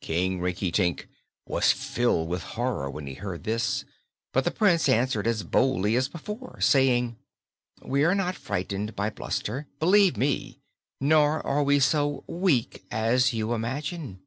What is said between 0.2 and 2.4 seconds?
Rinkitink was filled